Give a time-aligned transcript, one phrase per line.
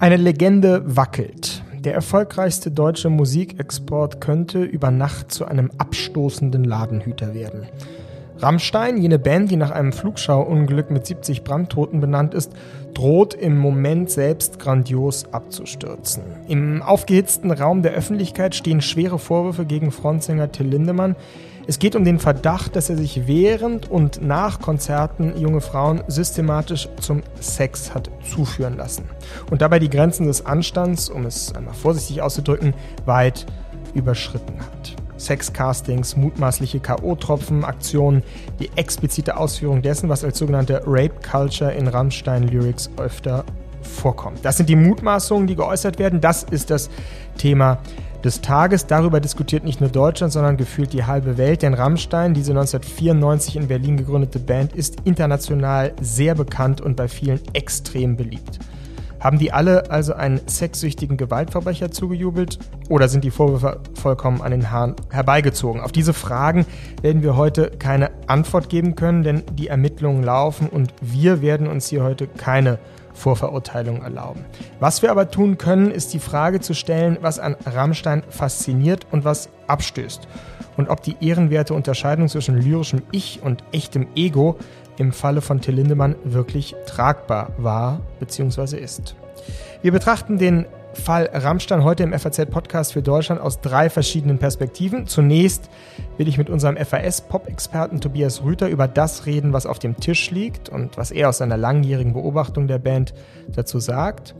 [0.00, 1.62] Eine Legende wackelt.
[1.80, 7.66] Der erfolgreichste deutsche Musikexport könnte über Nacht zu einem abstoßenden Ladenhüter werden.
[8.38, 12.52] Rammstein, jene Band, die nach einem Flugschauunglück mit 70 Brandtoten benannt ist,
[12.94, 16.22] droht im Moment selbst grandios abzustürzen.
[16.46, 21.16] Im aufgehitzten Raum der Öffentlichkeit stehen schwere Vorwürfe gegen Frontsänger Till Lindemann.
[21.68, 26.88] Es geht um den Verdacht, dass er sich während und nach Konzerten junge Frauen systematisch
[26.98, 29.04] zum Sex hat zuführen lassen
[29.50, 32.72] und dabei die Grenzen des Anstands, um es einmal vorsichtig auszudrücken,
[33.04, 33.44] weit
[33.92, 34.96] überschritten hat.
[35.18, 38.22] Sexcastings, mutmaßliche K.O.-Tropfen, Aktionen,
[38.60, 43.44] die explizite Ausführung dessen, was als sogenannte Rape Culture in Rammstein-Lyrics öfter
[43.82, 44.42] vorkommt.
[44.42, 46.22] Das sind die Mutmaßungen, die geäußert werden.
[46.22, 46.88] Das ist das
[47.36, 47.78] Thema
[48.24, 48.86] des Tages.
[48.86, 51.62] Darüber diskutiert nicht nur Deutschland, sondern gefühlt die halbe Welt.
[51.62, 57.40] Denn Rammstein, diese 1994 in Berlin gegründete Band, ist international sehr bekannt und bei vielen
[57.52, 58.58] extrem beliebt.
[59.20, 64.70] Haben die alle also einen sexsüchtigen Gewaltverbrecher zugejubelt oder sind die Vorwürfe vollkommen an den
[64.70, 65.80] Haaren herbeigezogen?
[65.80, 66.66] Auf diese Fragen
[67.02, 71.88] werden wir heute keine Antwort geben können, denn die Ermittlungen laufen und wir werden uns
[71.88, 72.78] hier heute keine
[73.18, 74.44] Vorverurteilung erlauben.
[74.80, 79.24] Was wir aber tun können, ist die Frage zu stellen, was an Rammstein fasziniert und
[79.24, 80.26] was abstößt.
[80.76, 84.56] Und ob die ehrenwerte Unterscheidung zwischen lyrischem Ich und echtem Ego
[84.96, 88.78] im Falle von Till Lindemann wirklich tragbar war bzw.
[88.78, 89.14] ist.
[89.82, 90.66] Wir betrachten den
[90.98, 95.06] Fall Rammstein heute im FAZ-Podcast für Deutschland aus drei verschiedenen Perspektiven.
[95.06, 95.70] Zunächst
[96.16, 100.68] will ich mit unserem FAS-Pop-Experten Tobias Rüther über das reden, was auf dem Tisch liegt
[100.68, 103.14] und was er aus seiner langjährigen Beobachtung der Band
[103.48, 104.34] dazu sagt.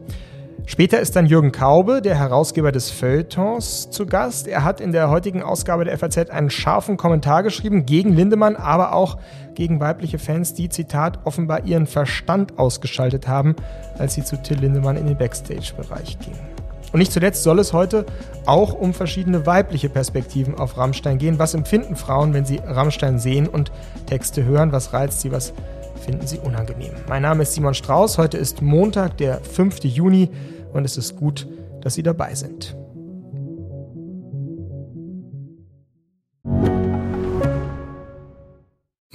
[0.66, 4.46] Später ist dann Jürgen Kaube, der Herausgeber des Feuilletons, zu Gast.
[4.46, 8.92] Er hat in der heutigen Ausgabe der FAZ einen scharfen Kommentar geschrieben gegen Lindemann, aber
[8.92, 9.16] auch
[9.58, 13.56] gegen weibliche Fans, die, Zitat, offenbar ihren Verstand ausgeschaltet haben,
[13.98, 16.38] als sie zu Till Lindemann in den Backstage-Bereich gingen.
[16.92, 18.06] Und nicht zuletzt soll es heute
[18.46, 21.40] auch um verschiedene weibliche Perspektiven auf Rammstein gehen.
[21.40, 23.72] Was empfinden Frauen, wenn sie Rammstein sehen und
[24.06, 24.70] Texte hören?
[24.70, 25.32] Was reizt sie?
[25.32, 25.52] Was
[26.06, 26.92] finden sie unangenehm?
[27.08, 28.16] Mein Name ist Simon Strauß.
[28.16, 29.82] Heute ist Montag, der 5.
[29.82, 30.30] Juni
[30.72, 31.48] und es ist gut,
[31.80, 32.76] dass Sie dabei sind.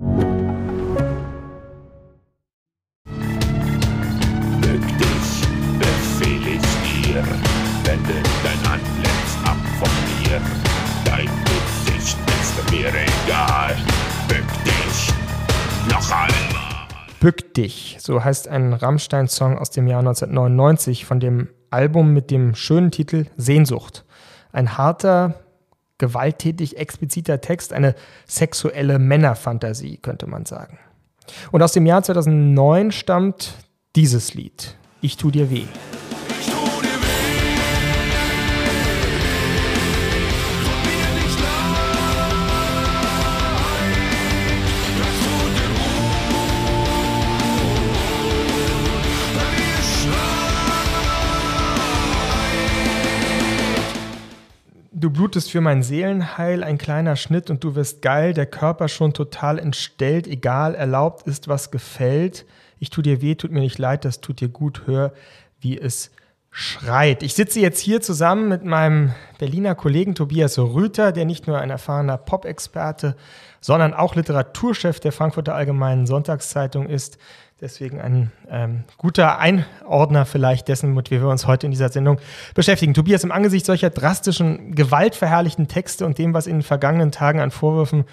[0.00, 0.16] Bück
[4.98, 5.42] dich,
[5.78, 6.68] befehl ich
[7.04, 7.22] dir,
[7.84, 10.40] wende dein Antlitz ab von mir.
[11.04, 13.76] Dein Gesicht ist mir egal.
[14.26, 15.12] Bück dich,
[15.90, 16.88] noch einmal.
[17.20, 22.54] Bück dich, so heißt ein Rammstein-Song aus dem Jahr 1999 von dem Album mit dem
[22.54, 24.06] schönen Titel Sehnsucht.
[24.50, 25.34] Ein harter,
[26.00, 27.94] gewalttätig expliziter Text, eine
[28.26, 30.80] sexuelle Männerfantasie, könnte man sagen.
[31.52, 33.54] Und aus dem Jahr 2009 stammt
[33.94, 35.66] dieses Lied, Ich tu dir weh.
[55.00, 59.14] Du blutest für mein Seelenheil, ein kleiner Schnitt und du wirst geil, der Körper schon
[59.14, 62.44] total entstellt, egal, erlaubt ist, was gefällt.
[62.78, 65.14] Ich tu dir weh, tut mir nicht leid, das tut dir gut, hör,
[65.58, 66.10] wie es
[66.50, 67.22] schreit.
[67.22, 71.70] Ich sitze jetzt hier zusammen mit meinem Berliner Kollegen Tobias Rüther, der nicht nur ein
[71.70, 73.16] erfahrener Pop-Experte,
[73.60, 77.18] sondern auch Literaturchef der Frankfurter Allgemeinen Sonntagszeitung ist.
[77.60, 82.18] Deswegen ein ähm, guter Einordner vielleicht dessen, mit wie wir uns heute in dieser Sendung
[82.54, 82.94] beschäftigen.
[82.94, 87.50] Tobias, im Angesicht solcher drastischen, gewaltverherrlichten Texte und dem, was in den vergangenen Tagen an
[87.50, 88.04] Vorwürfen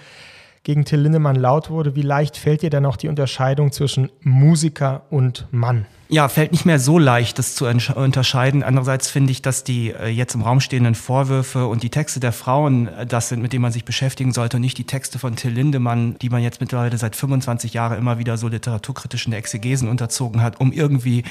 [0.67, 5.03] gegen Till Lindemann laut wurde, wie leicht fällt dir dann noch die Unterscheidung zwischen Musiker
[5.09, 5.85] und Mann?
[6.09, 8.63] ja, fällt nicht mehr so leicht, das zu unterscheiden.
[8.63, 12.31] Andererseits finde ich, dass die äh, jetzt im Raum stehenden Vorwürfe und die Texte der
[12.31, 15.35] Frauen äh, das sind, mit denen man sich beschäftigen sollte und nicht die Texte von
[15.35, 20.41] Till Lindemann, die man jetzt mittlerweile seit 25 Jahren immer wieder so literaturkritischen Exegesen unterzogen
[20.41, 21.23] hat, um irgendwie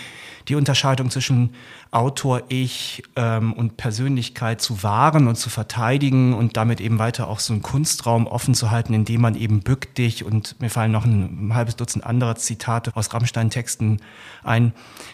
[0.48, 1.54] die Unterscheidung zwischen
[1.90, 7.38] Autor, Ich ähm, und Persönlichkeit zu wahren und zu verteidigen und damit eben weiter auch
[7.38, 11.04] so einen Kunstraum offen zu halten, indem man eben bück dich und mir fallen noch
[11.04, 14.00] ein, ein halbes Dutzend anderer Zitate aus Rammstein-Texten
[14.42, 14.72] ein,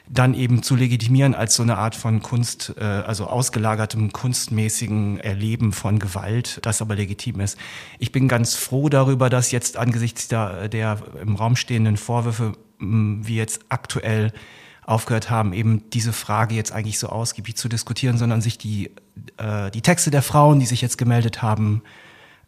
[0.08, 5.72] dann eben zu legitimieren als so eine Art von Kunst, äh, also ausgelagertem kunstmäßigen Erleben
[5.72, 7.58] von Gewalt, das aber legitim ist.
[7.98, 13.36] Ich bin ganz froh darüber, dass jetzt angesichts der, der im Raum stehenden Vorwürfe, wie
[13.36, 14.32] jetzt aktuell
[14.84, 18.90] aufgehört haben, eben diese Frage jetzt eigentlich so ausgiebig zu diskutieren, sondern sich die,
[19.36, 21.82] äh, die Texte der Frauen, die sich jetzt gemeldet haben,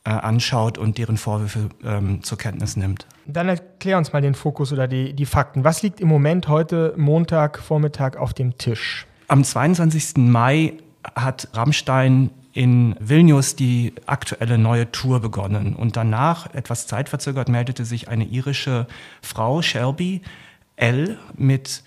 [0.05, 3.07] äh, anschaut und deren Vorwürfe ähm, zur Kenntnis nimmt.
[3.27, 5.65] Dann erklär uns mal den Fokus oder die, die Fakten.
[5.65, 9.07] Was liegt im Moment heute Montag Vormittag auf dem Tisch?
[9.29, 10.17] Am 22.
[10.17, 10.75] Mai
[11.15, 15.75] hat Rammstein in Vilnius die aktuelle neue Tour begonnen.
[15.75, 18.87] Und danach, etwas zeitverzögert, meldete sich eine irische
[19.23, 20.23] Frau, Shelby
[20.77, 21.83] L., mit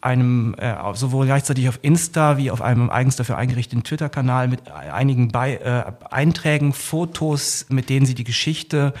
[0.00, 5.28] einem äh, sowohl gleichzeitig auf Insta wie auf einem eigens dafür eingerichteten Twitter-Kanal mit einigen
[5.28, 8.94] Bei äh, Einträgen, Fotos, mit denen sie die Geschichte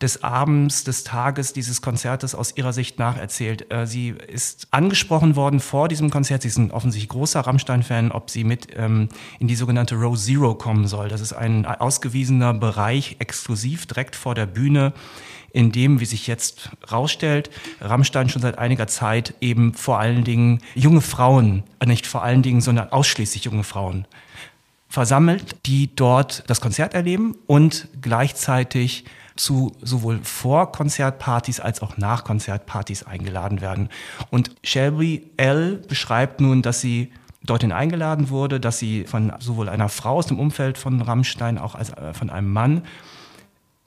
[0.00, 3.72] des Abends, des Tages dieses Konzertes aus ihrer Sicht nacherzählt.
[3.72, 8.28] Äh, sie ist angesprochen worden vor diesem Konzert, sie ist ein offensichtlich großer Rammstein-Fan, ob
[8.28, 11.08] sie mit ähm, in die sogenannte Row Zero kommen soll.
[11.08, 14.92] Das ist ein ausgewiesener Bereich, exklusiv direkt vor der Bühne,
[15.56, 17.48] in dem, wie sich jetzt rausstellt,
[17.80, 22.42] Rammstein schon seit einiger Zeit eben vor allen Dingen junge Frauen, äh, nicht vor allen
[22.42, 24.06] Dingen, sondern ausschließlich junge Frauen
[24.90, 33.62] versammelt, die dort das Konzert erleben und gleichzeitig zu sowohl Vor-Konzertpartys als auch Nach-Konzertpartys eingeladen
[33.62, 33.88] werden.
[34.28, 35.82] Und Shelby L.
[35.88, 37.12] beschreibt nun, dass sie
[37.42, 41.74] dorthin eingeladen wurde, dass sie von sowohl einer Frau aus dem Umfeld von Rammstein auch
[41.74, 42.82] als äh, von einem Mann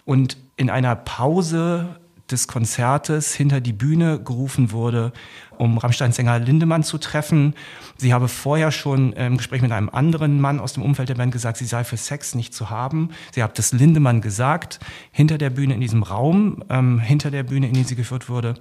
[0.09, 1.87] und in einer Pause
[2.29, 5.13] des Konzertes hinter die Bühne gerufen wurde,
[5.57, 7.55] um Rammstein-Sänger Lindemann zu treffen.
[7.95, 11.31] Sie habe vorher schon im Gespräch mit einem anderen Mann aus dem Umfeld der Band
[11.31, 13.11] gesagt, sie sei für Sex nicht zu haben.
[13.33, 17.69] Sie hat das Lindemann gesagt, hinter der Bühne in diesem Raum, ähm, hinter der Bühne,
[17.69, 18.55] in die sie geführt wurde.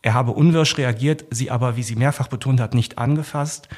[0.00, 3.68] Er habe unwirsch reagiert, sie aber, wie sie mehrfach betont hat, nicht angefasst.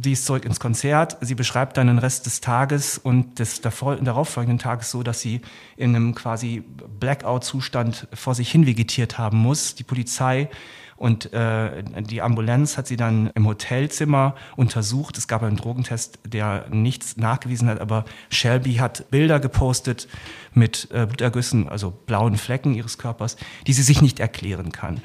[0.00, 1.16] Sie ist zurück ins Konzert.
[1.20, 5.40] Sie beschreibt dann den Rest des Tages und des darauffolgenden Tages so, dass sie
[5.76, 6.62] in einem quasi
[7.00, 9.74] Blackout-Zustand vor sich hin vegetiert haben muss.
[9.74, 10.50] Die Polizei
[10.98, 15.18] und äh, die Ambulanz hat sie dann im Hotelzimmer untersucht.
[15.18, 20.08] Es gab einen Drogentest, der nichts nachgewiesen hat, aber Shelby hat Bilder gepostet
[20.54, 23.36] mit äh, Blutergüssen, also blauen Flecken ihres Körpers,
[23.66, 25.00] die sie sich nicht erklären kann.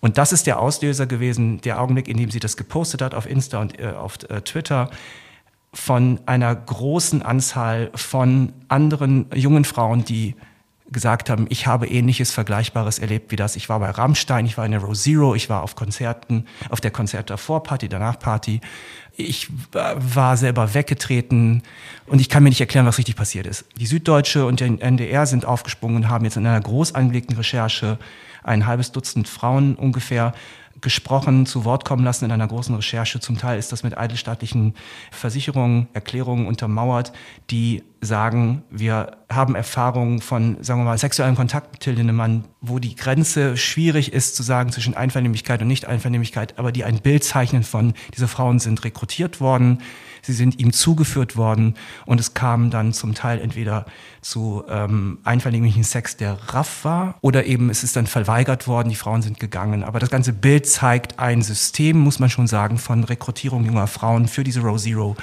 [0.00, 3.28] Und das ist der Auslöser gewesen, der Augenblick, in dem sie das gepostet hat auf
[3.28, 4.90] Insta und äh, auf äh, Twitter
[5.74, 10.34] von einer großen Anzahl von anderen jungen Frauen, die
[10.90, 13.56] gesagt haben, ich habe ähnliches Vergleichbares erlebt wie das.
[13.56, 16.80] Ich war bei Rammstein, ich war in der Row Zero, ich war auf Konzerten, auf
[16.80, 18.60] der Konzert davor Party, danach Party.
[19.16, 21.62] Ich war selber weggetreten
[22.06, 23.64] und ich kann mir nicht erklären, was richtig passiert ist.
[23.76, 27.98] Die Süddeutsche und der NDR sind aufgesprungen und haben jetzt in einer groß angelegten Recherche
[28.44, 30.32] ein halbes Dutzend Frauen ungefähr
[30.80, 33.20] gesprochen, zu Wort kommen lassen in einer großen Recherche.
[33.20, 34.74] Zum Teil ist das mit eidesstaatlichen
[35.10, 37.12] Versicherungen, Erklärungen untermauert,
[37.50, 42.78] die sagen, wir haben Erfahrungen von, sagen wir mal, sexuellem Kontakt mit Till Lindemann, wo
[42.78, 47.64] die Grenze schwierig ist zu sagen zwischen Einvernehmlichkeit und Nicht-Einvernehmlichkeit, aber die ein Bild zeichnen
[47.64, 49.78] von, diese Frauen sind rekrutiert worden,
[50.28, 53.86] sie sind ihm zugeführt worden und es kam dann zum Teil entweder
[54.20, 58.94] zu ähm, einvernehmlichen Sex, der raff war, oder eben es ist dann verweigert worden, die
[58.94, 59.82] Frauen sind gegangen.
[59.82, 64.28] Aber das ganze Bild zeigt ein System, muss man schon sagen, von Rekrutierung junger Frauen
[64.28, 65.16] für diese Row Zero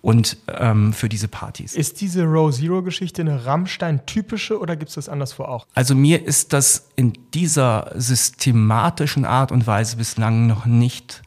[0.00, 1.74] und ähm, für diese Partys.
[1.74, 5.68] Ist diese Row Zero Geschichte eine Rammstein-typische oder gibt es das anderswo auch?
[5.74, 11.22] Also mir ist das in dieser systematischen Art und Weise bislang noch nicht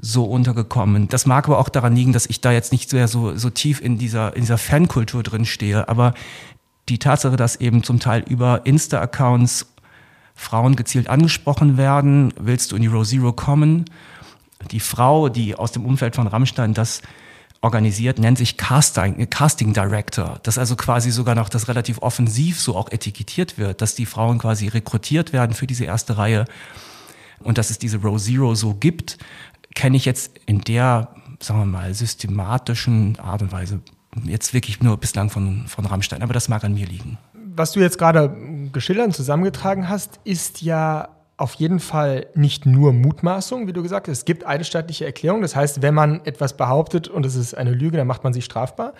[0.00, 1.08] so untergekommen.
[1.08, 3.80] Das mag aber auch daran liegen, dass ich da jetzt nicht sehr so, so tief
[3.80, 5.88] in dieser, in dieser Fankultur drin stehe.
[5.88, 6.14] Aber
[6.88, 9.66] die Tatsache, dass eben zum Teil über Insta-Accounts
[10.34, 13.84] Frauen gezielt angesprochen werden, willst du in die Row Zero kommen?
[14.70, 17.02] Die Frau, die aus dem Umfeld von Rammstein das
[17.60, 20.40] organisiert, nennt sich Casting, Casting Director.
[20.44, 24.38] Das also quasi sogar noch das relativ offensiv so auch etikettiert wird, dass die Frauen
[24.38, 26.46] quasi rekrutiert werden für diese erste Reihe
[27.42, 29.18] und dass es diese Row Zero so gibt,
[29.74, 31.08] kenne ich jetzt in der,
[31.40, 33.80] sagen wir mal, systematischen Art und Weise
[34.24, 36.22] jetzt wirklich nur bislang von, von Rammstein.
[36.22, 37.18] Aber das mag an mir liegen.
[37.32, 38.34] Was du jetzt gerade
[38.72, 41.08] geschildert und zusammengetragen hast, ist ja
[41.40, 44.18] auf jeden Fall nicht nur Mutmaßung, wie du gesagt hast.
[44.18, 45.40] Es gibt eidesstattliche Erklärungen.
[45.40, 48.44] Das heißt, wenn man etwas behauptet und es ist eine Lüge, dann macht man sich
[48.44, 48.92] strafbar.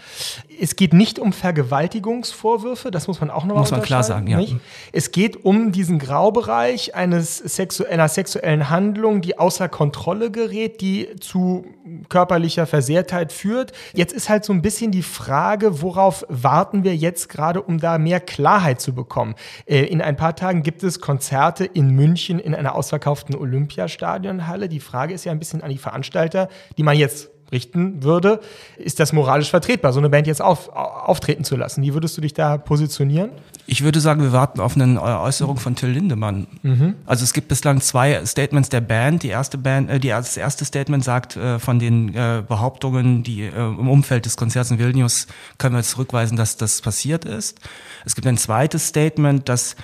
[0.59, 4.39] Es geht nicht um Vergewaltigungsvorwürfe, das muss man auch nochmal Muss man klar sagen, ja.
[4.39, 4.57] Nicht?
[4.93, 11.09] Es geht um diesen Graubereich eines sexu einer sexuellen Handlung, die außer Kontrolle gerät, die
[11.21, 11.67] zu
[12.09, 13.73] körperlicher Versehrtheit führt.
[13.95, 17.99] Jetzt ist halt so ein bisschen die Frage, worauf warten wir jetzt gerade, um da
[17.99, 19.35] mehr Klarheit zu bekommen.
[19.67, 24.69] Äh, in ein paar Tagen gibt es Konzerte in München in einer ausverkauften Olympiastadionhalle.
[24.69, 28.41] Die Frage ist ja ein bisschen an die Veranstalter, die man jetzt richten würde,
[28.77, 31.83] ist das moralisch vertretbar, so eine Band jetzt auf, auftreten zu lassen?
[31.83, 33.31] Wie würdest du dich da positionieren?
[33.67, 36.47] Ich würde sagen, wir warten auf eine Äußerung von Till Lindemann.
[36.63, 36.97] Mhm.
[37.07, 39.23] Also es gibt bislang zwei Statements der Band.
[39.23, 43.43] Die erste Band, äh, die, das erste Statement sagt äh, von den äh, Behauptungen, die
[43.43, 45.27] äh, im Umfeld des Konzerts in Vilnius
[45.59, 47.59] können wir zurückweisen, dass das passiert ist.
[48.05, 49.77] Es gibt ein zweites Statement, das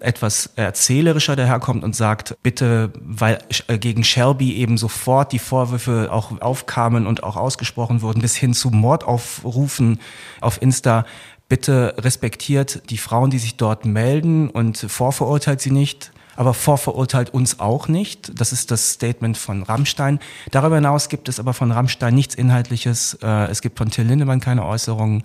[0.00, 3.38] etwas erzählerischer daherkommt und sagt, bitte, weil
[3.68, 8.54] äh, gegen Shelby eben sofort die Vorwürfe auch aufkamen und auch ausgesprochen wurden, bis hin
[8.54, 10.00] zu Mordaufrufen
[10.40, 11.04] auf Insta,
[11.48, 17.60] bitte respektiert die Frauen, die sich dort melden und vorverurteilt sie nicht aber vorverurteilt uns
[17.60, 18.40] auch nicht.
[18.40, 20.20] Das ist das Statement von Rammstein.
[20.50, 23.18] Darüber hinaus gibt es aber von Rammstein nichts Inhaltliches.
[23.22, 25.24] Äh, es gibt von Till Lindemann keine Äußerungen.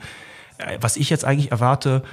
[0.58, 2.03] Äh, was ich jetzt eigentlich erwarte,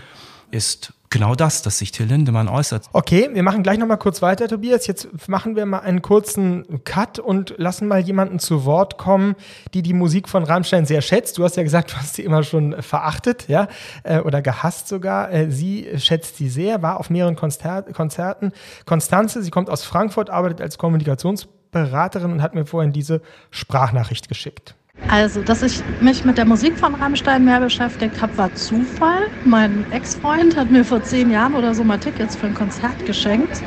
[0.53, 2.89] ist genau das, dass sich Till Lindemann äußert.
[2.93, 4.87] Okay, wir machen gleich nochmal kurz weiter, Tobias.
[4.87, 9.37] Jetzt machen wir mal einen kurzen Cut und lassen mal jemanden zu Wort kommen,
[9.75, 11.39] die die Musik von Rammstein sehr schätzt.
[11.39, 13.69] Du hast ja gesagt, du hast sie immer schon verachtet, ja,
[14.03, 15.31] äh, oder gehasst sogar.
[15.31, 18.53] Äh, sie schätzt sie sehr, war auf mehreren Konzerten.
[18.87, 24.75] Konstanze, sie kommt aus Frankfurt, arbeitet als Kommunikationsberaterin und hat mir vorhin diese Sprachnachricht geschickt.
[25.07, 29.21] Also, dass ich mich mit der Musik von Rammstein mehr beschäftigt habe, war Zufall.
[29.43, 33.63] Mein Ex-Freund hat mir vor zehn Jahren oder so mal Tickets für ein Konzert geschenkt.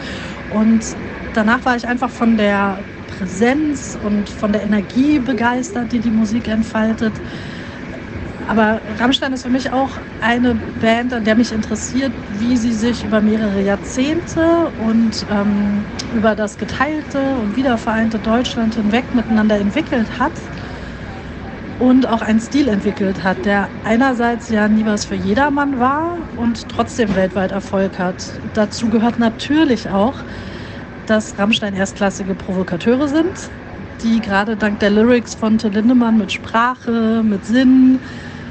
[0.47, 0.97] Und
[1.33, 6.47] danach war ich einfach von der Präsenz und von der Energie begeistert, die die Musik
[6.47, 7.21] entfaltet.
[8.47, 13.03] Aber Rammstein ist für mich auch eine Band, an der mich interessiert, wie sie sich
[13.03, 20.33] über mehrere Jahrzehnte und ähm, über das geteilte und wiedervereinte Deutschland hinweg miteinander entwickelt hat
[21.79, 26.69] und auch einen Stil entwickelt hat, der einerseits ja nie was für jedermann war und
[26.69, 28.39] trotzdem weltweit Erfolg hat.
[28.53, 30.15] Dazu gehört natürlich auch,
[31.05, 33.49] dass Rammstein erstklassige Provokateure sind,
[34.03, 37.99] die gerade dank der Lyrics von Till Lindemann mit Sprache, mit Sinn,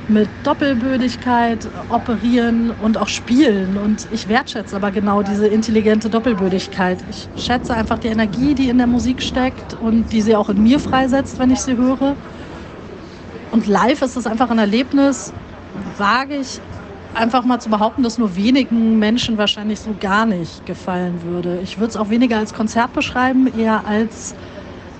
[0.06, 3.78] mit Doppelbödigkeit operieren und auch spielen.
[3.78, 6.98] Und ich wertschätze aber genau diese intelligente Doppelbödigkeit.
[7.08, 10.62] Ich schätze einfach die Energie, die in der Musik steckt und die sie auch in
[10.62, 12.16] mir freisetzt, wenn ich sie höre.
[13.54, 15.32] Und live ist es einfach ein Erlebnis,
[15.96, 16.60] wage ich
[17.14, 21.60] einfach mal zu behaupten, dass nur wenigen Menschen wahrscheinlich so gar nicht gefallen würde.
[21.62, 24.34] Ich würde es auch weniger als Konzert beschreiben, eher als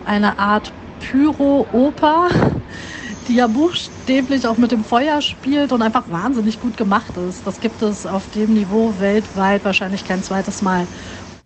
[0.06, 2.28] eine Art Pyro-Oper,
[3.26, 7.44] die ja buchstäblich auch mit dem Feuer spielt und einfach wahnsinnig gut gemacht ist.
[7.44, 10.86] Das gibt es auf dem Niveau weltweit wahrscheinlich kein zweites Mal.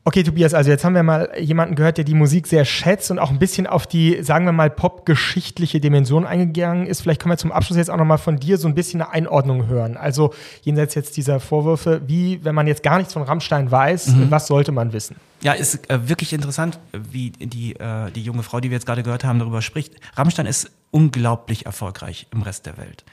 [0.09, 3.19] Okay, Tobias, also jetzt haben wir mal jemanden gehört, der die Musik sehr schätzt und
[3.19, 7.03] auch ein bisschen auf die, sagen wir mal, popgeschichtliche Dimension eingegangen ist.
[7.03, 9.67] Vielleicht können wir zum Abschluss jetzt auch nochmal von dir so ein bisschen eine Einordnung
[9.67, 9.99] hören.
[9.99, 14.31] Also jenseits jetzt dieser Vorwürfe, wie, wenn man jetzt gar nichts von Rammstein weiß, mhm.
[14.31, 15.17] was sollte man wissen?
[15.43, 19.03] Ja, ist äh, wirklich interessant, wie die, äh, die junge Frau, die wir jetzt gerade
[19.03, 19.97] gehört haben, darüber spricht.
[20.17, 23.05] Rammstein ist unglaublich erfolgreich im Rest der Welt.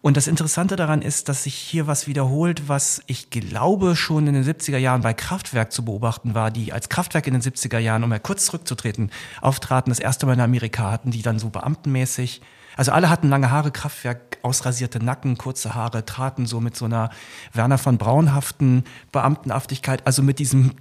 [0.00, 4.34] Und das Interessante daran ist, dass sich hier was wiederholt, was ich glaube schon in
[4.34, 8.04] den 70er Jahren bei Kraftwerk zu beobachten war, die als Kraftwerk in den 70er Jahren,
[8.04, 12.42] um mal kurz zurückzutreten, auftraten, das erste Mal in Amerika hatten, die dann so beamtenmäßig.
[12.76, 17.10] Also alle hatten lange Haare, Kraftwerk, ausrasierte Nacken, kurze Haare, traten so mit so einer
[17.52, 20.76] Werner von Braunhaften Beamtenhaftigkeit, also mit diesem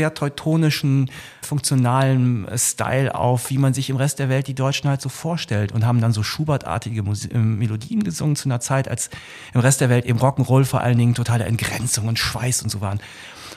[0.00, 1.10] der teutonischen,
[1.42, 5.72] funktionalen Style auf, wie man sich im Rest der Welt die Deutschen halt so vorstellt
[5.72, 9.10] und haben dann so Schubert-artige äh, Melodien gesungen zu einer Zeit, als
[9.54, 12.80] im Rest der Welt eben Rock'n'Roll vor allen Dingen totale Entgrenzung und Schweiß und so
[12.80, 13.00] waren.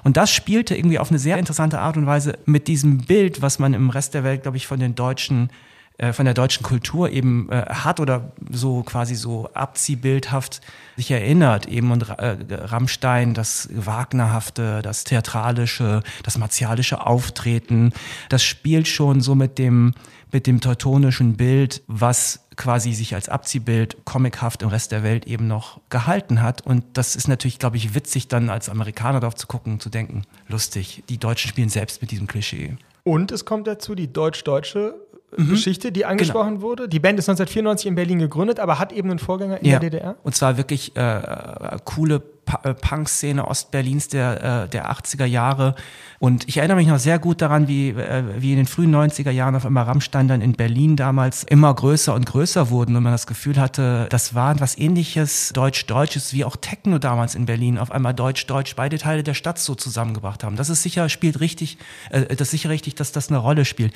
[0.03, 3.57] Und das spielte irgendwie auf eine sehr interessante Art und Weise mit diesem Bild, was
[3.57, 5.72] man im Rest der Welt, glaube ich, von den Deutschen äh,
[6.11, 10.61] von der deutschen Kultur eben äh, hat oder so quasi so abziehbildhaft
[10.97, 17.93] sich erinnert, eben und äh, Rammstein, das Wagnerhafte, das Theatralische, das martialische Auftreten,
[18.29, 19.93] das spielt schon so mit dem,
[20.31, 25.47] mit dem teutonischen Bild, was quasi sich als Abziehbild comichaft im Rest der Welt eben
[25.47, 26.61] noch gehalten hat.
[26.65, 29.89] Und das ist natürlich, glaube ich, witzig, dann als Amerikaner darauf zu gucken und zu
[29.89, 32.77] denken, lustig, die Deutschen spielen selbst mit diesem Klischee.
[33.03, 34.95] Und es kommt dazu, die deutsch-deutsche
[35.37, 36.61] Geschichte, die angesprochen genau.
[36.61, 36.89] wurde.
[36.89, 39.79] Die Band ist 1994 in Berlin gegründet, aber hat eben einen Vorgänger in ja.
[39.79, 40.15] der DDR.
[40.23, 42.21] Und zwar wirklich äh, coole
[42.63, 45.75] äh, Punk-Szene Ostberlins der, äh, der 80er Jahre.
[46.19, 49.31] Und ich erinnere mich noch sehr gut daran, wie, äh, wie in den frühen 90er
[49.31, 53.13] Jahren auf einmal Rammstein dann in Berlin damals immer größer und größer wurden und man
[53.13, 57.91] das Gefühl hatte, das war was ähnliches Deutsch-Deutsches wie auch Techno damals in Berlin auf
[57.91, 60.55] einmal Deutsch-Deutsch beide Teile der Stadt so zusammengebracht haben.
[60.55, 61.77] Das ist sicher, spielt richtig,
[62.11, 63.93] das ist sicher richtig, dass das eine Rolle spielt.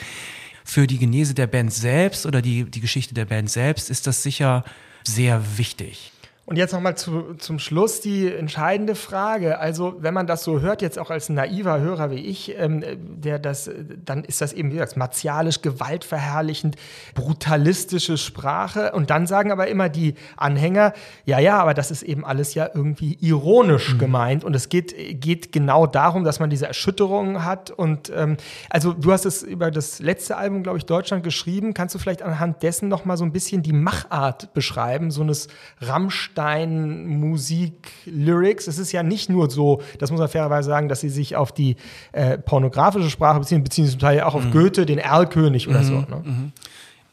[0.70, 4.22] Für die Genese der Band selbst oder die, die Geschichte der Band selbst ist das
[4.22, 4.66] sicher
[5.06, 6.12] sehr wichtig.
[6.50, 9.60] Und jetzt nochmal zu, zum Schluss die entscheidende Frage.
[9.60, 12.86] Also, wenn man das so hört, jetzt auch als naiver Hörer wie ich, ähm,
[13.22, 13.70] der das,
[14.06, 16.78] dann ist das eben, wie gesagt, martialisch, gewaltverherrlichend,
[17.16, 18.94] brutalistische Sprache.
[18.94, 20.94] Und dann sagen aber immer die Anhänger,
[21.26, 24.00] ja, ja, aber das ist eben alles ja irgendwie ironisch mhm.
[24.00, 24.44] gemeint.
[24.46, 27.72] Und es geht, geht genau darum, dass man diese Erschütterungen hat.
[27.72, 28.38] Und ähm,
[28.70, 31.74] also, du hast es über das letzte Album, glaube ich, Deutschland geschrieben.
[31.74, 35.50] Kannst du vielleicht anhand dessen nochmal so ein bisschen die Machart beschreiben, so eines
[35.82, 38.68] Rammstein Rammstein Musik, Lyrics.
[38.68, 41.52] Es ist ja nicht nur so, das muss man fairerweise sagen, dass sie sich auf
[41.52, 41.76] die
[42.12, 44.52] äh, pornografische Sprache beziehen, beziehen zum Teil auch auf mhm.
[44.52, 45.86] Goethe, den Erlkönig oder mhm.
[45.86, 45.94] so.
[45.94, 46.22] Ne?
[46.24, 46.52] Mhm.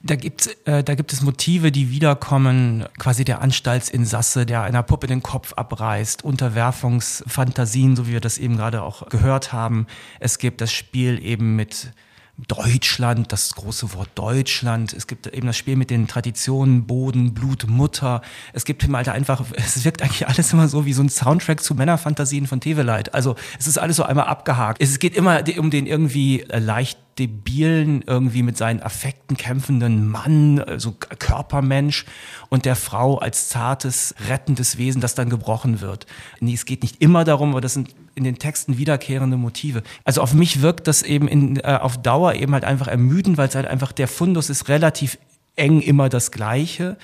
[0.02, 5.06] Da gibt, äh, da gibt es Motive, die wiederkommen, quasi der Anstaltsinsasse, der einer Puppe
[5.06, 9.86] den Kopf abreißt, Unterwerfungsfantasien, so wie wir das eben gerade auch gehört haben.
[10.20, 11.92] Es gibt das Spiel eben mit
[12.36, 14.92] Deutschland, das große Wort Deutschland.
[14.92, 18.22] Es gibt eben das Spiel mit den Traditionen, Boden, Blut, Mutter.
[18.52, 21.62] Es gibt im Alter einfach, es wirkt eigentlich alles immer so wie so ein Soundtrack
[21.62, 23.14] zu Männerfantasien von Teveleit.
[23.14, 24.82] Also es ist alles so einmal abgehakt.
[24.82, 30.92] Es geht immer um den irgendwie leicht debilen, irgendwie mit seinen Affekten kämpfenden Mann, also
[30.92, 32.06] Körpermensch
[32.48, 36.06] und der Frau als zartes, rettendes Wesen, das dann gebrochen wird.
[36.40, 39.82] Nee, es geht nicht immer darum, aber das sind in den Texten wiederkehrende Motive.
[40.04, 43.48] Also auf mich wirkt das eben in, äh, auf Dauer eben halt einfach ermüdend, weil
[43.48, 45.18] es halt einfach der Fundus ist relativ
[45.56, 46.96] eng immer das Gleiche.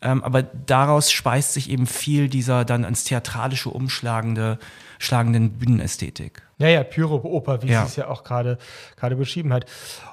[0.00, 4.58] Ähm, aber daraus speist sich eben viel dieser dann ans Theatralische umschlagende,
[4.98, 6.42] schlagenden Bühnenästhetik.
[6.58, 7.82] Ja, ja, Pyro-Oper, wie ja.
[7.82, 8.58] sie es ja auch gerade
[8.96, 9.64] gerade beschrieben hat.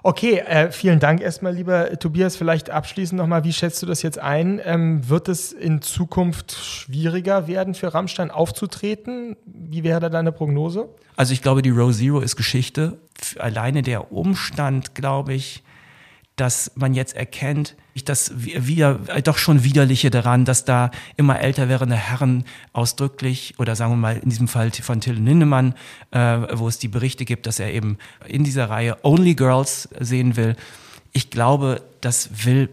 [0.04, 2.36] Okay, äh, vielen Dank erstmal, lieber Tobias.
[2.36, 4.62] Vielleicht abschließend nochmal, wie schätzt du das jetzt ein?
[4.64, 9.36] Ähm, wird es in Zukunft schwieriger werden für Rammstein aufzutreten?
[9.46, 10.88] Wie wäre da deine Prognose?
[11.16, 13.00] Also ich glaube, die Row Zero ist Geschichte.
[13.40, 15.64] Alleine der Umstand, glaube ich,
[16.36, 21.70] dass man jetzt erkennt, das wieder, äh, doch schon widerliche daran, dass da immer älter
[21.70, 25.76] werdende Herren ausdrücklich oder sagen wir mal in diesem Fall von Till Lindemann,
[26.12, 30.36] äh, wo es die Berichte gibt, dass er eben in dieser Reihe Only Girls sehen
[30.36, 30.58] will.
[31.14, 32.70] Ich glaube, das will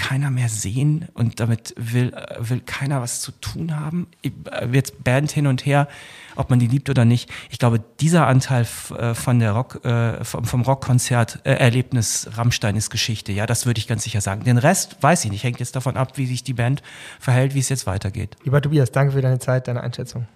[0.00, 4.06] keiner mehr sehen und damit will, äh, will keiner was zu tun haben.
[4.22, 5.88] Äh, jetzt Band hin und her,
[6.36, 7.30] ob man die liebt oder nicht.
[7.50, 9.80] Ich glaube, dieser Anteil äh, von der Rock,
[10.22, 13.32] vom Rockkonzert-Erlebnis Rammstein ist Geschichte.
[13.32, 14.44] Ja, das würde ich ganz sicher sagen.
[14.44, 15.44] Den Rest weiß ich nicht.
[15.44, 16.82] Hängt jetzt davon ab, wie sich die Band
[17.18, 18.36] verhält, wie es jetzt weitergeht.
[18.44, 20.26] Lieber Tobias, danke für deine Zeit, deine Einschätzung.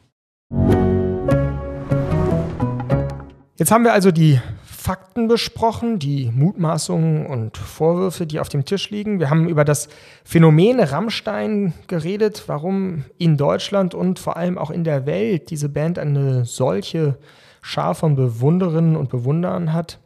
[3.57, 4.40] Jetzt haben wir also die
[4.85, 9.18] Fakten besprochen, die Mutmaßungen und Vorwürfe, die auf dem Tisch liegen.
[9.18, 9.88] Wir haben über das
[10.25, 15.99] Phänomen Rammstein geredet, warum in Deutschland und vor allem auch in der Welt diese Band
[15.99, 17.16] eine solche
[17.62, 20.01] Schar von Bewunderinnen und Bewunderern hat.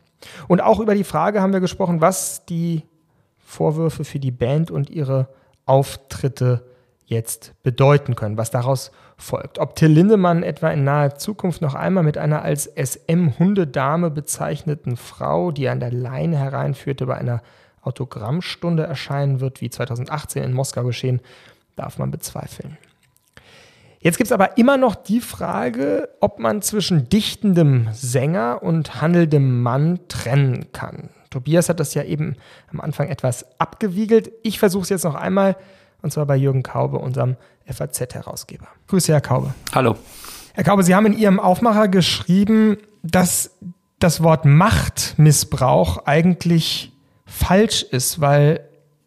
[0.46, 2.84] Und auch über die Frage haben wir gesprochen, was die
[3.40, 5.26] Vorwürfe für die Band und ihre
[5.66, 6.67] Auftritte
[7.08, 9.58] jetzt bedeuten können, was daraus folgt.
[9.58, 15.50] Ob Till Lindemann etwa in naher Zukunft noch einmal mit einer als SM-Hundedame bezeichneten Frau,
[15.50, 17.42] die an der Leine hereinführte, bei einer
[17.82, 21.20] Autogrammstunde erscheinen wird, wie 2018 in Moskau geschehen,
[21.76, 22.76] darf man bezweifeln.
[24.00, 29.62] Jetzt gibt es aber immer noch die Frage, ob man zwischen dichtendem Sänger und handelndem
[29.62, 31.10] Mann trennen kann.
[31.30, 32.36] Tobias hat das ja eben
[32.70, 34.30] am Anfang etwas abgewiegelt.
[34.42, 35.56] Ich versuche es jetzt noch einmal
[36.02, 38.66] und zwar bei Jürgen Kaube, unserem FAZ-Herausgeber.
[38.86, 39.54] Grüße, Herr Kaube.
[39.74, 39.96] Hallo.
[40.54, 43.56] Herr Kaube, Sie haben in Ihrem Aufmacher geschrieben, dass
[43.98, 46.92] das Wort Machtmissbrauch eigentlich
[47.26, 48.60] falsch ist, weil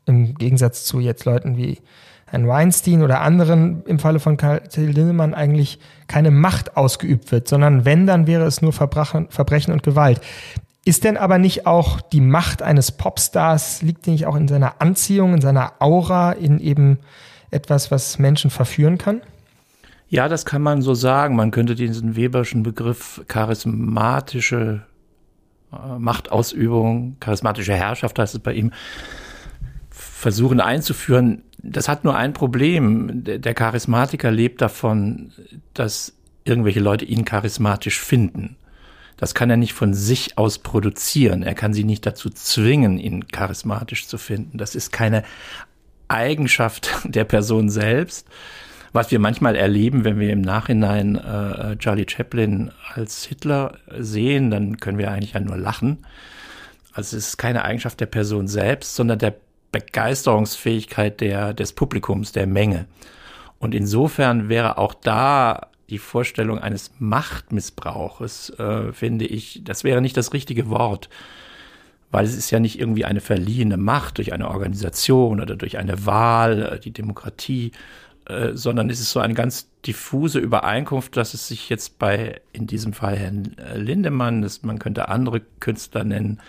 [0.05, 1.79] im Gegensatz zu jetzt Leuten wie
[2.25, 7.83] Herrn Weinstein oder anderen im Falle von Karl Lindemann eigentlich keine Macht ausgeübt wird, sondern
[7.83, 10.21] wenn, dann wäre es nur Verbrechen und Gewalt.
[10.83, 15.35] Ist denn aber nicht auch die Macht eines Popstars, liegt nicht auch in seiner Anziehung,
[15.35, 16.99] in seiner Aura, in eben
[17.51, 19.21] etwas, was Menschen verführen kann?
[20.09, 21.35] Ja, das kann man so sagen.
[21.35, 24.83] Man könnte diesen Weberschen Begriff charismatische
[25.71, 28.71] äh, Machtausübung, charismatische Herrschaft heißt es bei ihm,
[29.89, 31.43] versuchen einzuführen.
[31.59, 33.23] Das hat nur ein Problem.
[33.23, 35.31] Der Charismatiker lebt davon,
[35.73, 36.13] dass
[36.43, 38.57] irgendwelche Leute ihn charismatisch finden.
[39.21, 41.43] Das kann er nicht von sich aus produzieren.
[41.43, 44.57] Er kann sie nicht dazu zwingen, ihn charismatisch zu finden.
[44.57, 45.21] Das ist keine
[46.07, 48.27] Eigenschaft der Person selbst.
[48.93, 54.77] Was wir manchmal erleben, wenn wir im Nachhinein äh, Charlie Chaplin als Hitler sehen, dann
[54.77, 55.99] können wir eigentlich ja nur lachen.
[56.91, 59.35] Also es ist keine Eigenschaft der Person selbst, sondern der
[59.71, 62.87] Begeisterungsfähigkeit der, des Publikums, der Menge.
[63.59, 70.17] Und insofern wäre auch da die Vorstellung eines Machtmissbrauches, äh, finde ich, das wäre nicht
[70.17, 71.09] das richtige Wort,
[72.11, 76.05] weil es ist ja nicht irgendwie eine verliehene Macht durch eine Organisation oder durch eine
[76.05, 77.73] Wahl, äh, die Demokratie,
[78.25, 82.67] äh, sondern es ist so eine ganz diffuse Übereinkunft, dass es sich jetzt bei, in
[82.67, 86.39] diesem Fall Herrn Lindemann, das, man könnte andere Künstler nennen,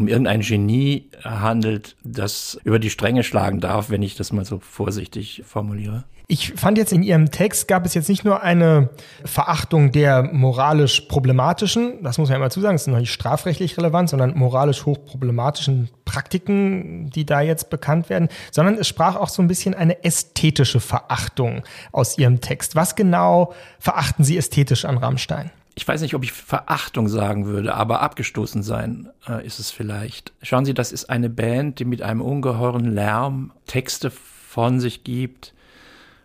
[0.00, 4.58] um irgendein Genie handelt, das über die Stränge schlagen darf, wenn ich das mal so
[4.58, 6.04] vorsichtig formuliere.
[6.26, 8.90] Ich fand jetzt in Ihrem Text gab es jetzt nicht nur eine
[9.24, 13.76] Verachtung der moralisch problematischen, das muss man ja immer zusagen, das ist noch nicht strafrechtlich
[13.76, 19.42] relevant, sondern moralisch hochproblematischen Praktiken, die da jetzt bekannt werden, sondern es sprach auch so
[19.42, 22.76] ein bisschen eine ästhetische Verachtung aus Ihrem Text.
[22.76, 25.50] Was genau verachten Sie ästhetisch an Rammstein?
[25.74, 30.32] Ich weiß nicht, ob ich Verachtung sagen würde, aber abgestoßen sein äh, ist es vielleicht.
[30.42, 35.54] Schauen Sie, das ist eine Band, die mit einem ungeheuren Lärm Texte von sich gibt,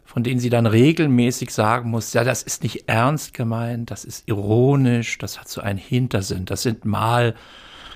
[0.04, 4.28] von denen sie dann regelmäßig sagen muss, ja, das ist nicht ernst gemeint, das ist
[4.28, 6.46] ironisch, das hat so einen Hintersinn.
[6.46, 7.36] Das sind mal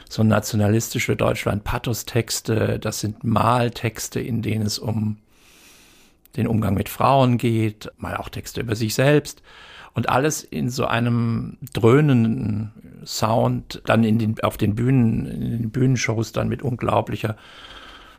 [0.07, 5.17] so nationalistische Deutschland-Pathos-Texte, das sind mal Texte, in denen es um
[6.35, 9.41] den Umgang mit Frauen geht, mal auch Texte über sich selbst
[9.99, 12.71] und alles in so einem dröhnenden
[13.05, 17.35] Sound, dann in den, auf den Bühnen, in den Bühnenshows dann mit unglaublicher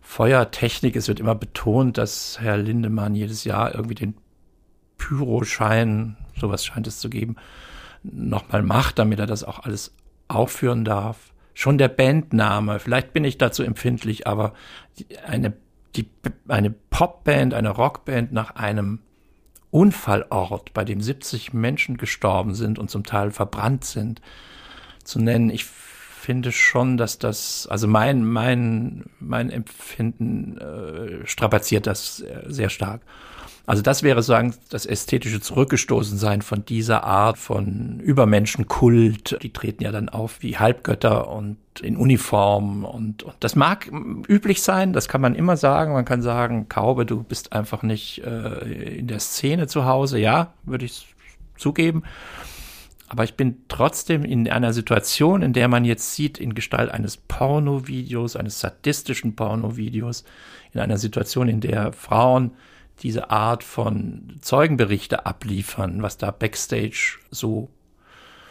[0.03, 0.95] Feuertechnik.
[0.95, 4.15] Es wird immer betont, dass Herr Lindemann jedes Jahr irgendwie den
[4.99, 7.37] Pyroschein, sowas scheint es zu geben,
[8.03, 9.95] nochmal macht, damit er das auch alles
[10.29, 11.33] aufführen darf.
[11.55, 14.53] Schon der Bandname, vielleicht bin ich dazu empfindlich, aber
[15.27, 15.55] eine,
[15.97, 16.11] die,
[16.47, 18.99] eine Popband, eine Rockband nach einem
[19.71, 24.21] Unfallort, bei dem 70 Menschen gestorben sind und zum Teil verbrannt sind,
[25.05, 25.51] zu nennen.
[25.51, 33.01] Ich finde schon, dass das, also mein, mein, mein Empfinden äh, strapaziert das sehr stark.
[33.67, 39.39] Also das wäre sagen das ästhetische Zurückgestoßensein von dieser Art von Übermenschenkult.
[39.43, 43.91] Die treten ja dann auf wie Halbgötter und in Uniform und, und das mag
[44.29, 45.93] üblich sein, das kann man immer sagen.
[45.93, 50.19] Man kann sagen, Kaube, du bist einfach nicht äh, in der Szene zu Hause.
[50.19, 51.15] Ja, würde ich
[51.57, 52.03] zugeben.
[53.09, 57.17] Aber ich bin trotzdem in einer Situation, in der man jetzt sieht, in Gestalt eines
[57.17, 60.25] Pornovideos, eines sadistischen Pornovideos,
[60.73, 62.53] in einer Situation, in der Frauen
[63.03, 67.71] diese Art von Zeugenberichte abliefern, was da backstage so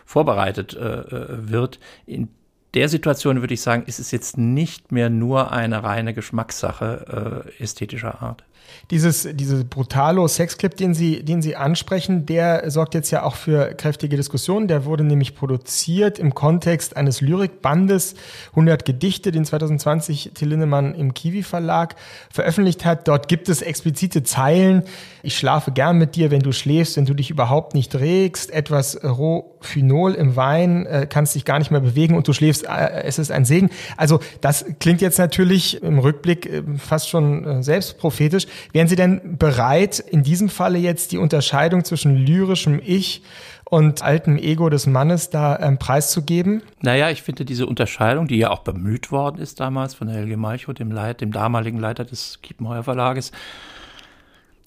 [0.05, 1.79] vorbereitet äh, äh, wird.
[2.05, 2.29] In
[2.73, 7.63] der Situation würde ich sagen, ist es jetzt nicht mehr nur eine reine Geschmackssache äh,
[7.63, 8.43] ästhetischer Art.
[8.91, 13.75] Dieses, diese brutalo Sexclip, den Sie, den Sie ansprechen, der sorgt jetzt ja auch für
[13.75, 14.67] kräftige Diskussionen.
[14.67, 18.15] Der wurde nämlich produziert im Kontext eines Lyrikbandes
[18.51, 21.95] 100 Gedichte, den 2020 Till Lindemann im Kiwi Verlag
[22.31, 23.07] veröffentlicht hat.
[23.07, 24.81] Dort gibt es explizite Zeilen.
[25.21, 28.49] Ich schlafe gern mit dir, wenn du schläfst, wenn du dich überhaupt nicht regst.
[28.49, 33.03] Etwas Rohphenol im Wein, äh, kannst dich gar nicht mehr bewegen und du schläfst, äh,
[33.03, 33.69] es ist ein Segen.
[33.97, 38.47] Also das klingt jetzt natürlich im Rückblick äh, fast schon selbstprophetisch.
[38.73, 43.23] Wären Sie denn bereit, in diesem Falle jetzt die Unterscheidung zwischen lyrischem Ich
[43.65, 46.63] und altem Ego des Mannes da ähm, preiszugeben?
[46.81, 50.73] Naja, ich finde diese Unterscheidung, die ja auch bemüht worden ist damals von Helge Malchow,
[50.73, 53.31] dem, Leit, dem damaligen Leiter des Kiepenheuer Verlages,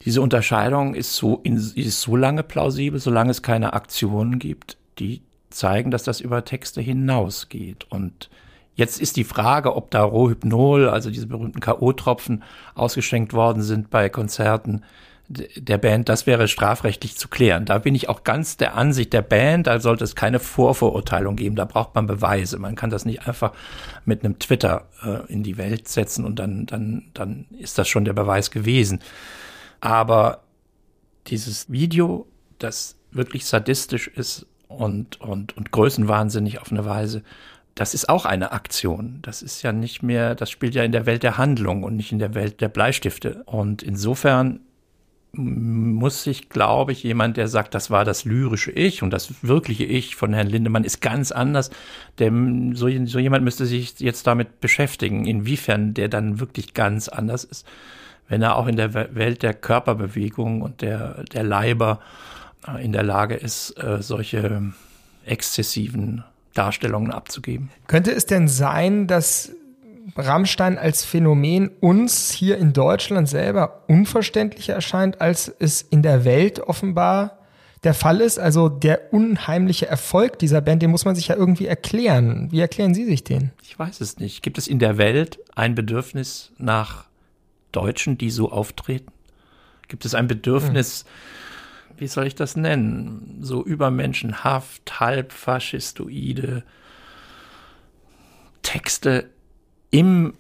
[0.04, 5.90] diese Unterscheidung ist so, ist so lange plausibel, solange es keine Aktionen gibt, die zeigen,
[5.90, 7.86] dass das über Texte hinausgeht.
[7.88, 8.28] Und
[8.74, 12.40] Jetzt ist die Frage, ob da Rohypnol, also diese berühmten K.O.-Tropfen,
[12.74, 14.82] ausgeschenkt worden sind bei Konzerten
[15.28, 17.64] der Band, das wäre strafrechtlich zu klären.
[17.64, 21.56] Da bin ich auch ganz der Ansicht der Band, da sollte es keine Vorverurteilung geben,
[21.56, 22.58] da braucht man Beweise.
[22.58, 23.52] Man kann das nicht einfach
[24.04, 28.04] mit einem Twitter äh, in die Welt setzen und dann, dann, dann ist das schon
[28.04, 29.00] der Beweis gewesen.
[29.80, 30.42] Aber
[31.28, 32.26] dieses Video,
[32.58, 37.22] das wirklich sadistisch ist und, und, und größenwahnsinnig auf eine Weise,
[37.74, 39.20] das ist auch eine Aktion.
[39.22, 42.12] Das ist ja nicht mehr, das spielt ja in der Welt der Handlung und nicht
[42.12, 43.42] in der Welt der Bleistifte.
[43.46, 44.60] Und insofern
[45.34, 49.84] muss sich, glaube ich, jemand, der sagt, das war das lyrische Ich und das wirkliche
[49.84, 51.70] Ich von Herrn Lindemann ist ganz anders.
[52.18, 57.44] Dem, so, so jemand müsste sich jetzt damit beschäftigen, inwiefern der dann wirklich ganz anders
[57.44, 57.66] ist,
[58.28, 62.00] wenn er auch in der Welt der Körperbewegung und der, der Leiber
[62.68, 64.74] äh, in der Lage ist, äh, solche
[65.24, 67.70] exzessiven Darstellungen abzugeben.
[67.86, 69.52] Könnte es denn sein, dass
[70.16, 76.60] Rammstein als Phänomen uns hier in Deutschland selber unverständlicher erscheint, als es in der Welt
[76.60, 77.38] offenbar
[77.84, 78.38] der Fall ist?
[78.38, 82.48] Also der unheimliche Erfolg dieser Band, den muss man sich ja irgendwie erklären.
[82.50, 83.52] Wie erklären Sie sich den?
[83.62, 84.42] Ich weiß es nicht.
[84.42, 87.06] Gibt es in der Welt ein Bedürfnis nach
[87.70, 89.10] Deutschen, die so auftreten?
[89.88, 91.08] Gibt es ein Bedürfnis, hm.
[92.02, 96.64] Wie soll ich das nennen, so übermenschenhaft, halb faschistoide
[98.62, 99.30] Texte
[99.92, 100.34] im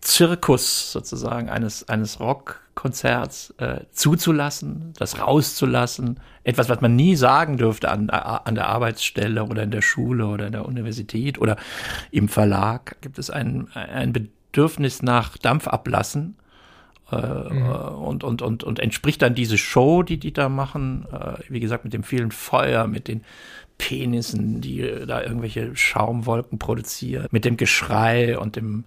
[0.00, 7.90] Zirkus sozusagen eines, eines Rockkonzerts äh, zuzulassen, das rauszulassen, etwas, was man nie sagen dürfte
[7.90, 11.56] an, an der Arbeitsstelle oder in der Schule oder in der Universität oder
[12.12, 16.36] im Verlag, gibt es ein, ein Bedürfnis nach Dampfablassen?
[16.36, 16.37] äh,
[17.10, 17.70] mhm.
[18.02, 21.84] und, und, und, und entspricht dann diese Show, die die da machen, äh, wie gesagt,
[21.84, 23.22] mit dem vielen Feuer, mit den
[23.78, 28.84] Penissen, die da irgendwelche Schaumwolken produzieren, mit dem Geschrei und dem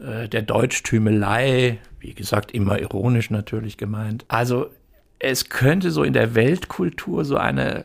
[0.00, 4.24] äh, der Deutschtümelei, wie gesagt, immer ironisch natürlich gemeint.
[4.28, 4.70] Also
[5.18, 7.84] es könnte so in der Weltkultur so eine,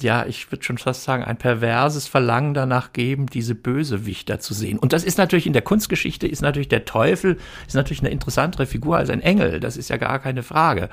[0.00, 4.78] ja, ich würde schon fast sagen, ein perverses Verlangen danach geben, diese Bösewichter zu sehen.
[4.78, 8.66] Und das ist natürlich in der Kunstgeschichte, ist natürlich der Teufel, ist natürlich eine interessantere
[8.66, 10.90] Figur als ein Engel, das ist ja gar keine Frage.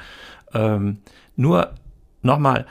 [0.54, 1.00] Ähm,
[1.36, 1.74] nur
[2.22, 2.66] nochmal,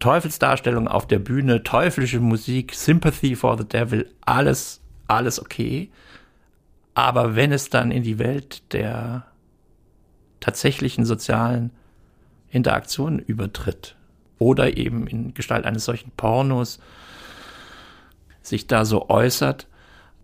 [0.00, 5.90] Teufelsdarstellung auf der Bühne, teuflische Musik, Sympathy for the Devil, alles, alles okay.
[6.94, 9.26] Aber wenn es dann in die Welt der
[10.40, 11.72] tatsächlichen sozialen
[12.50, 13.97] Interaktionen übertritt
[14.38, 16.78] oder eben in Gestalt eines solchen Pornos
[18.42, 19.66] sich da so äußert,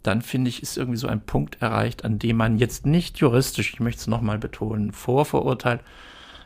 [0.03, 3.73] dann finde ich, ist irgendwie so ein Punkt erreicht, an dem man jetzt nicht juristisch,
[3.73, 5.81] ich möchte es nochmal betonen, vorverurteilt,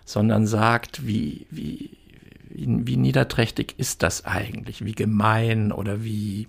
[0.05, 1.91] sondern sagt, wie, wie,
[2.49, 6.49] wie, wie niederträchtig ist das eigentlich, wie gemein oder wie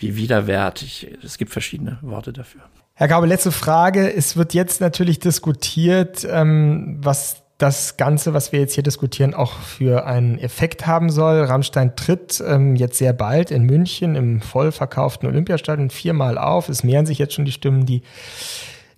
[0.00, 1.08] wie widerwärtig.
[1.22, 2.62] Es gibt verschiedene Worte dafür.
[2.94, 4.12] Herr Gaube, letzte Frage.
[4.12, 9.52] Es wird jetzt natürlich diskutiert, ähm, was das Ganze, was wir jetzt hier diskutieren, auch
[9.52, 11.42] für einen Effekt haben soll.
[11.44, 16.68] Rammstein tritt ähm, jetzt sehr bald in München im voll verkauften Olympiastadion viermal auf.
[16.68, 18.02] Es mehren sich jetzt schon die Stimmen, die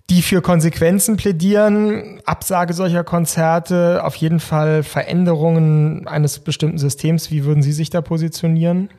[0.09, 7.31] die für Konsequenzen plädieren, Absage solcher Konzerte, auf jeden Fall Veränderungen eines bestimmten Systems.
[7.31, 8.89] Wie würden Sie sich da positionieren?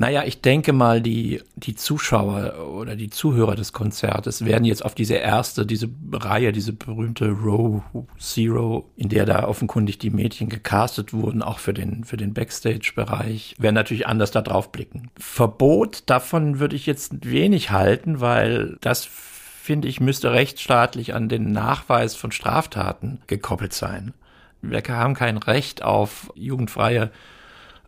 [0.00, 4.94] Naja, ich denke mal, die, die Zuschauer oder die Zuhörer des Konzertes werden jetzt auf
[4.94, 7.82] diese erste, diese Reihe, diese berühmte Row
[8.18, 13.56] Zero, in der da offenkundig die Mädchen gecastet wurden, auch für den, für den Backstage-Bereich,
[13.58, 15.10] werden natürlich anders da drauf blicken.
[15.18, 21.52] Verbot, davon würde ich jetzt wenig halten, weil das finde ich, müsste rechtsstaatlich an den
[21.52, 24.14] Nachweis von Straftaten gekoppelt sein.
[24.62, 27.10] Wir haben kein Recht auf jugendfreie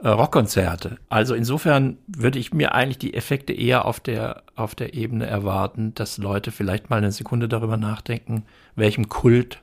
[0.02, 0.96] äh, Rockkonzerte.
[1.08, 5.94] Also insofern würde ich mir eigentlich die Effekte eher auf der, auf der Ebene erwarten,
[5.94, 9.62] dass Leute vielleicht mal eine Sekunde darüber nachdenken, welchem Kult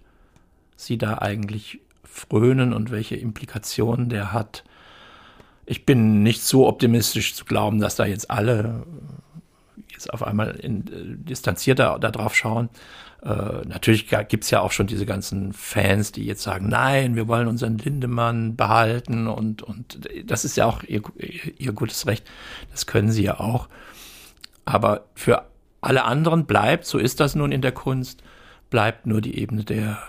[0.77, 4.63] sie da eigentlich frönen und welche Implikationen der hat.
[5.65, 8.83] Ich bin nicht so optimistisch zu glauben, dass da jetzt alle
[9.91, 12.69] jetzt auf einmal in, äh, distanzierter darauf schauen.
[13.21, 17.47] Äh, natürlich gibt's ja auch schon diese ganzen Fans, die jetzt sagen, nein, wir wollen
[17.47, 22.25] unseren Lindemann behalten und, und das ist ja auch ihr, ihr gutes Recht.
[22.71, 23.67] Das können sie ja auch.
[24.65, 25.47] Aber für
[25.81, 28.23] alle anderen bleibt, so ist das nun in der Kunst,
[28.69, 29.99] bleibt nur die Ebene der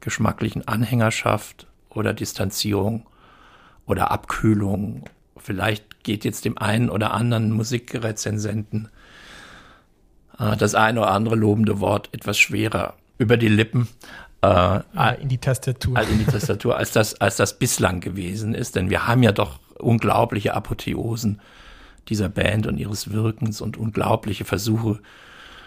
[0.00, 3.06] geschmacklichen Anhängerschaft oder Distanzierung
[3.86, 5.04] oder Abkühlung.
[5.42, 8.88] Vielleicht geht jetzt dem einen oder anderen Musikrezensenten
[10.38, 13.88] äh, das eine oder andere lobende Wort etwas schwerer über die Lippen.
[14.42, 15.96] Äh, ja, in die Tastatur.
[15.96, 18.76] Als in die Tastatur, als das, als das bislang gewesen ist.
[18.76, 21.40] Denn wir haben ja doch unglaubliche Apotheosen
[22.08, 25.00] dieser Band und ihres Wirkens und unglaubliche Versuche,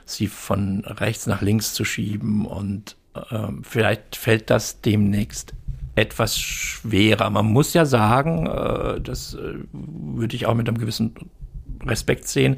[0.06, 2.46] sie von rechts nach links zu schieben.
[2.46, 5.54] Und äh, vielleicht fällt das demnächst
[5.96, 7.30] etwas schwerer.
[7.30, 11.16] Man muss ja sagen, äh, das äh, würde ich auch mit einem gewissen
[11.86, 12.58] Respekt sehen,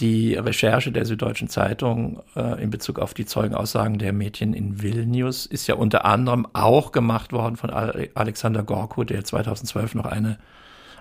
[0.00, 5.44] die Recherche der Süddeutschen Zeitung äh, in Bezug auf die Zeugenaussagen der Mädchen in Vilnius
[5.44, 10.38] ist ja unter anderem auch gemacht worden von Alexander Gorko, der 2012 noch eine,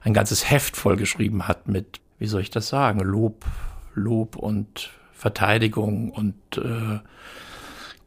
[0.03, 3.45] ein ganzes Heft vollgeschrieben hat mit, wie soll ich das sagen, Lob,
[3.95, 6.99] Lob und Verteidigung und äh,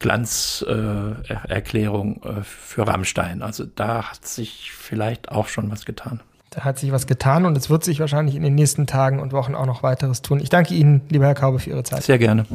[0.03, 3.41] Glanzerklärung äh, äh, für Rammstein.
[3.41, 6.19] Also da hat sich vielleicht auch schon was getan.
[6.49, 9.31] Da hat sich was getan und es wird sich wahrscheinlich in den nächsten Tagen und
[9.31, 10.41] Wochen auch noch weiteres tun.
[10.41, 12.03] Ich danke Ihnen, lieber Herr Kaube, für Ihre Zeit.
[12.03, 12.45] Sehr gerne.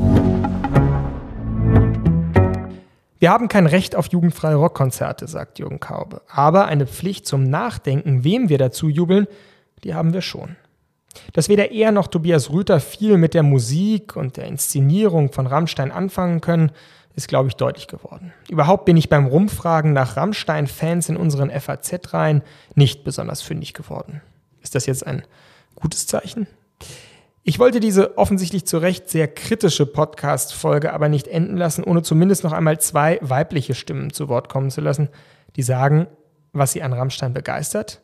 [3.19, 6.21] Wir haben kein Recht auf jugendfreie Rockkonzerte, sagt Jürgen Kaube.
[6.29, 9.27] Aber eine Pflicht zum Nachdenken, wem wir dazu jubeln,
[9.85, 10.57] die haben wir schon.
[11.33, 15.91] Dass weder er noch Tobias Rüther viel mit der Musik und der Inszenierung von Rammstein
[15.91, 16.73] anfangen können,
[17.19, 18.33] ist, glaube ich, deutlich geworden.
[18.49, 22.43] Überhaupt bin ich beim Rumfragen nach Rammstein-Fans in unseren FAZ-Reihen
[22.77, 24.23] nicht besonders fündig geworden.
[24.63, 25.25] Ist das jetzt ein
[25.75, 26.47] gutes Zeichen?
[27.43, 32.45] Ich wollte diese offensichtlich zu Recht sehr kritische Podcast-Folge aber nicht enden lassen, ohne zumindest
[32.45, 35.09] noch einmal zwei weibliche Stimmen zu Wort kommen zu lassen,
[35.57, 36.07] die sagen,
[36.53, 38.01] was sie an Rammstein begeistert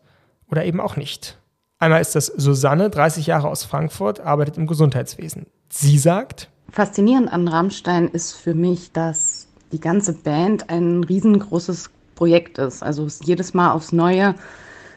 [0.50, 1.38] oder eben auch nicht.
[1.78, 5.46] Einmal ist das Susanne, 30 Jahre aus Frankfurt, arbeitet im Gesundheitswesen.
[5.68, 12.58] Sie sagt, Faszinierend an Rammstein ist für mich, dass die ganze Band ein riesengroßes Projekt
[12.58, 12.82] ist.
[12.82, 14.34] Also jedes Mal aufs Neue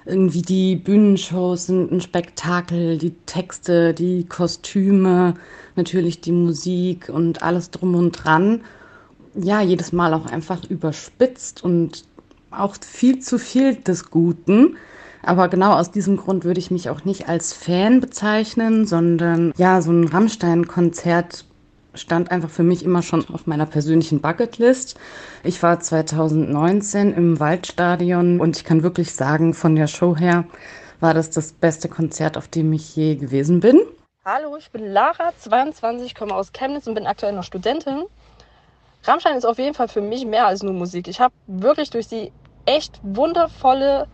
[0.08, 5.34] irgendwie die Bühnenshows sind ein Spektakel, die Texte, die Kostüme,
[5.76, 8.62] natürlich die Musik und alles drum und dran.
[9.36, 12.06] Ja, jedes Mal auch einfach überspitzt und
[12.52, 14.78] auch viel zu viel des Guten.
[15.24, 19.82] Aber genau aus diesem Grund würde ich mich auch nicht als Fan bezeichnen, sondern ja,
[19.82, 21.46] so ein Rammstein-Konzert
[21.98, 24.98] stand einfach für mich immer schon auf meiner persönlichen Bucketlist.
[25.44, 30.46] Ich war 2019 im Waldstadion und ich kann wirklich sagen, von der Show her
[31.00, 33.82] war das das beste Konzert, auf dem ich je gewesen bin.
[34.26, 38.04] Hallo, ich bin Lara, 22, komme aus Chemnitz und bin aktuell noch Studentin.
[39.04, 41.08] Rammstein ist auf jeden Fall für mich mehr als nur Musik.
[41.08, 42.32] Ich habe wirklich durch sie
[42.66, 44.08] echt wundervolle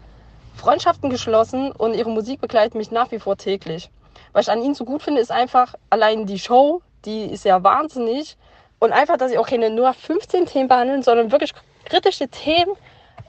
[0.55, 3.89] Freundschaften geschlossen und ihre Musik begleitet mich nach wie vor täglich.
[4.33, 7.63] Was ich an ihnen so gut finde, ist einfach allein die Show, die ist ja
[7.63, 8.37] wahnsinnig.
[8.79, 11.53] Und einfach, dass sie auch keine nur 15 Themen behandeln, sondern wirklich
[11.85, 12.73] kritische Themen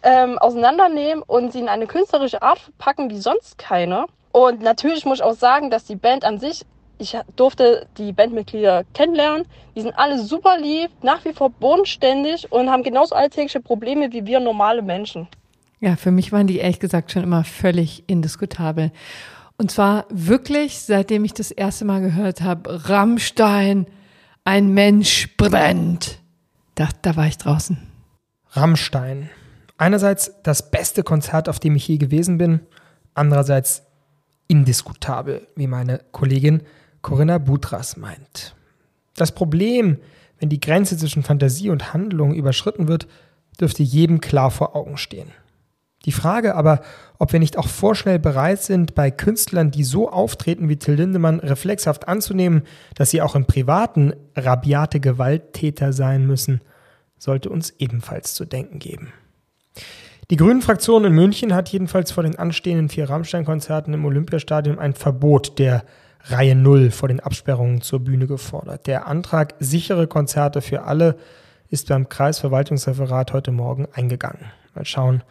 [0.03, 4.07] ähm, auseinandernehmen und sie in eine künstlerische Art verpacken wie sonst keine.
[4.33, 6.63] Und natürlich muss ich auch sagen, dass die Band an sich,
[6.99, 12.71] ich durfte die Bandmitglieder kennenlernen, die sind alle super lieb, nach wie vor bodenständig und
[12.71, 15.29] haben genauso alltägliche Probleme wie wir normale Menschen.
[15.81, 18.91] Ja, für mich waren die ehrlich gesagt schon immer völlig indiskutabel.
[19.57, 23.87] Und zwar wirklich, seitdem ich das erste Mal gehört habe, Rammstein,
[24.45, 26.21] ein Mensch brennt.
[26.75, 27.79] Da, da war ich draußen.
[28.51, 29.31] Rammstein.
[29.79, 32.61] Einerseits das beste Konzert, auf dem ich je gewesen bin,
[33.15, 33.83] andererseits
[34.49, 36.63] indiskutabel, wie meine Kollegin
[37.03, 38.55] Corinna Butras meint.
[39.15, 39.99] Das Problem,
[40.39, 43.07] wenn die Grenze zwischen Fantasie und Handlung überschritten wird,
[43.61, 45.31] dürfte jedem klar vor Augen stehen.
[46.05, 46.81] Die Frage aber,
[47.19, 51.41] ob wir nicht auch vorschnell bereit sind, bei Künstlern, die so auftreten wie Till Lindemann,
[51.41, 52.63] reflexhaft anzunehmen,
[52.95, 56.61] dass sie auch im Privaten rabiate Gewalttäter sein müssen,
[57.19, 59.13] sollte uns ebenfalls zu denken geben.
[60.31, 65.59] Die Grünen-Fraktion in München hat jedenfalls vor den anstehenden vier Rammstein-Konzerten im Olympiastadion ein Verbot
[65.59, 65.85] der
[66.27, 68.87] Reihe Null vor den Absperrungen zur Bühne gefordert.
[68.87, 71.17] Der Antrag sichere Konzerte für alle
[71.69, 74.47] ist beim Kreisverwaltungsreferat heute Morgen eingegangen.
[74.75, 75.23] Mal schauen,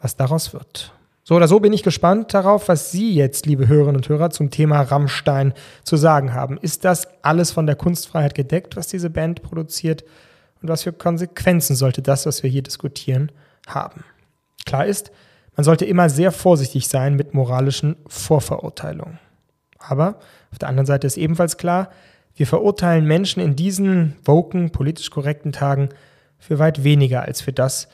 [0.00, 0.92] was daraus wird.
[1.28, 4.50] So oder so bin ich gespannt darauf, was Sie jetzt, liebe Hörerinnen und Hörer, zum
[4.50, 6.56] Thema Rammstein zu sagen haben.
[6.58, 10.04] Ist das alles von der Kunstfreiheit gedeckt, was diese Band produziert?
[10.62, 13.32] Und was für Konsequenzen sollte das, was wir hier diskutieren,
[13.66, 14.04] haben?
[14.66, 15.10] Klar ist,
[15.56, 19.18] man sollte immer sehr vorsichtig sein mit moralischen Vorverurteilungen.
[19.78, 20.20] Aber
[20.52, 21.90] auf der anderen Seite ist ebenfalls klar,
[22.36, 25.88] wir verurteilen Menschen in diesen woken, politisch korrekten Tagen
[26.38, 27.88] für weit weniger als für das,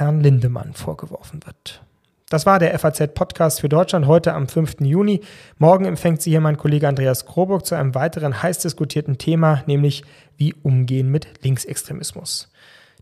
[0.00, 1.82] Herrn Lindemann vorgeworfen wird.
[2.30, 4.80] Das war der FAZ-Podcast für Deutschland heute am 5.
[4.80, 5.22] Juni.
[5.56, 10.02] Morgen empfängt Sie hier mein Kollege Andreas Kroburg zu einem weiteren heiß diskutierten Thema, nämlich
[10.36, 12.50] wie umgehen mit Linksextremismus.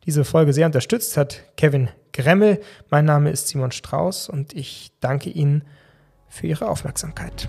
[0.05, 2.61] Diese Folge sehr unterstützt hat Kevin Gremmel.
[2.91, 5.65] Mein Name ist Simon Strauß und ich danke Ihnen
[6.29, 7.49] für Ihre Aufmerksamkeit.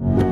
[0.00, 0.29] you.